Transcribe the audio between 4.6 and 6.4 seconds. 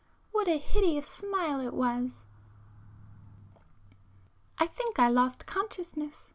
think I lost consciousness